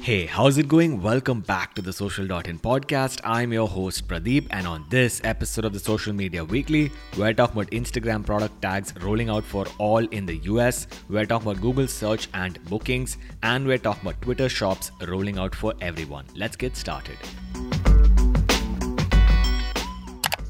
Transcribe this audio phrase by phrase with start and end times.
[0.00, 1.02] Hey, how's it going?
[1.02, 3.20] Welcome back to the Social.in podcast.
[3.24, 7.60] I'm your host Pradeep, and on this episode of the Social Media Weekly, we're talking
[7.60, 11.88] about Instagram product tags rolling out for all in the US, we're talking about Google
[11.88, 16.26] search and bookings, and we're talking about Twitter shops rolling out for everyone.
[16.36, 17.18] Let's get started.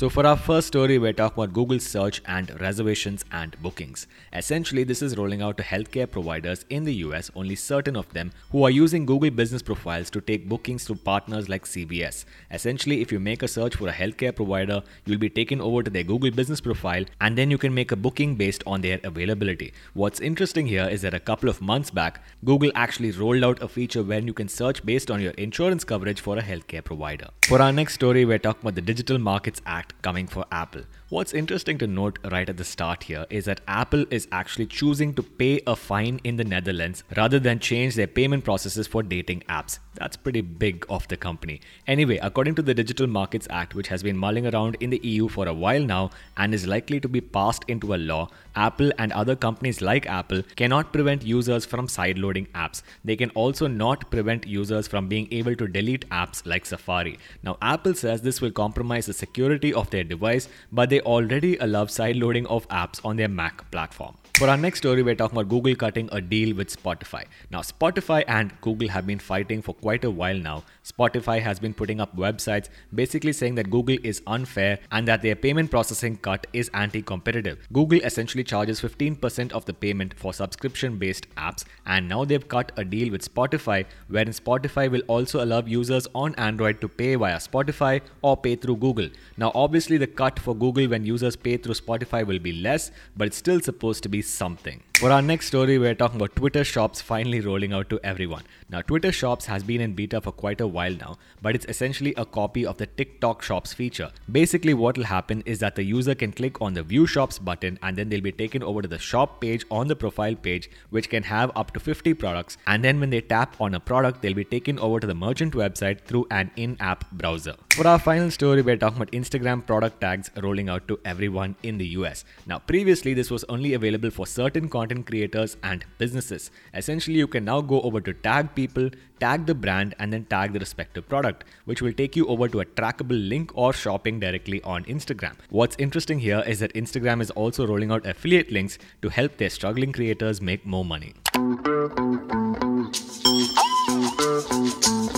[0.00, 4.06] So, for our first story, we're talking about Google search and reservations and bookings.
[4.32, 8.32] Essentially, this is rolling out to healthcare providers in the US, only certain of them
[8.50, 12.24] who are using Google business profiles to take bookings through partners like CVS.
[12.50, 15.90] Essentially, if you make a search for a healthcare provider, you'll be taken over to
[15.90, 19.74] their Google business profile and then you can make a booking based on their availability.
[19.92, 23.68] What's interesting here is that a couple of months back, Google actually rolled out a
[23.68, 27.28] feature where you can search based on your insurance coverage for a healthcare provider.
[27.42, 30.82] For our next story, we're talking about the Digital Markets Act coming for Apple.
[31.08, 35.12] What's interesting to note right at the start here is that Apple is actually choosing
[35.14, 39.42] to pay a fine in the Netherlands rather than change their payment processes for dating
[39.48, 39.80] apps.
[39.94, 41.60] That's pretty big of the company.
[41.86, 45.28] Anyway, according to the Digital Markets Act, which has been mulling around in the EU
[45.28, 49.12] for a while now and is likely to be passed into a law, Apple and
[49.12, 52.82] other companies like Apple cannot prevent users from sideloading apps.
[53.04, 57.18] They can also not prevent users from being able to delete apps like Safari.
[57.42, 61.84] Now, Apple says this will compromise the security of their device, but they already allow
[61.84, 64.16] sideloading of apps on their Mac platform.
[64.40, 67.24] For our next story, we're talking about Google cutting a deal with Spotify.
[67.50, 70.64] Now, Spotify and Google have been fighting for quite a while now.
[70.82, 75.36] Spotify has been putting up websites basically saying that Google is unfair and that their
[75.36, 77.68] payment processing cut is anti competitive.
[77.70, 82.72] Google essentially charges 15% of the payment for subscription based apps, and now they've cut
[82.78, 87.36] a deal with Spotify wherein Spotify will also allow users on Android to pay via
[87.36, 89.10] Spotify or pay through Google.
[89.36, 93.28] Now, obviously, the cut for Google when users pay through Spotify will be less, but
[93.28, 94.82] it's still supposed to be something.
[95.00, 98.42] For our next story, we're talking about Twitter Shops finally rolling out to everyone.
[98.68, 102.12] Now, Twitter Shops has been in beta for quite a while now, but it's essentially
[102.16, 104.10] a copy of the TikTok Shops feature.
[104.30, 107.78] Basically, what will happen is that the user can click on the View Shops button
[107.82, 111.08] and then they'll be taken over to the shop page on the profile page, which
[111.08, 112.58] can have up to 50 products.
[112.66, 115.54] And then when they tap on a product, they'll be taken over to the merchant
[115.54, 117.54] website through an in app browser.
[117.74, 121.78] For our final story, we're talking about Instagram product tags rolling out to everyone in
[121.78, 122.24] the US.
[122.46, 126.50] Now, previously, this was only available for certain content creators and businesses.
[126.74, 128.90] Essentially, you can now go over to tag people,
[129.20, 132.60] tag the brand, and then tag the respective product, which will take you over to
[132.60, 135.34] a trackable link or shopping directly on Instagram.
[135.50, 139.50] What's interesting here is that Instagram is also rolling out affiliate links to help their
[139.50, 141.14] struggling creators make more money.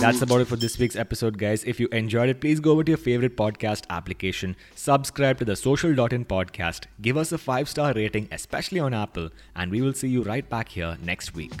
[0.03, 1.63] That's about it for this week's episode, guys.
[1.63, 5.55] If you enjoyed it, please go over to your favorite podcast application, subscribe to the
[5.55, 10.09] Social.in podcast, give us a five star rating, especially on Apple, and we will see
[10.09, 11.53] you right back here next week.